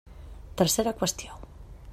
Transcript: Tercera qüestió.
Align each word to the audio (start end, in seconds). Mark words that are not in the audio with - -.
Tercera 0.61 0.95
qüestió. 1.03 1.41